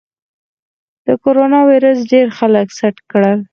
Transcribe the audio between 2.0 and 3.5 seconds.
ډېر خلک سټ کړل.